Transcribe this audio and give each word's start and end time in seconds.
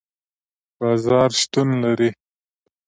بازار 0.79 1.29
شتون 1.39 1.69
لري 1.83 2.09